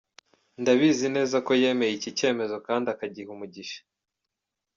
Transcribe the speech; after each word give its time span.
Ndabizi 0.61 1.07
neza 1.15 1.37
ko 1.45 1.51
yemeye 1.61 1.93
iki 1.95 2.09
cyemezo 2.19 2.55
kandi 2.67 2.85
akagiha 2.93 3.29
umugisha. 3.35 3.79